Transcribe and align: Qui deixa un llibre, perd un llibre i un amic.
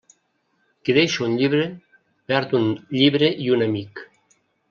Qui 0.87 0.95
deixa 0.97 1.25
un 1.25 1.35
llibre, 1.41 1.67
perd 2.33 2.57
un 2.61 2.65
llibre 3.01 3.31
i 3.47 3.49
un 3.59 3.67
amic. 3.69 4.05